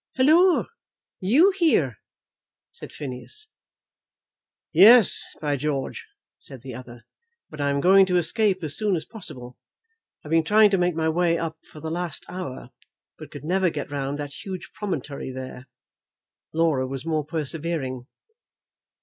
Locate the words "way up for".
11.07-11.79